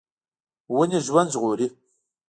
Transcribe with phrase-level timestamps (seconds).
[0.75, 1.67] ونې ژوند ژغوري.